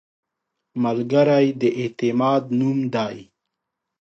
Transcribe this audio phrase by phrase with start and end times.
[0.83, 3.17] ملګری د اعتماد نوم دی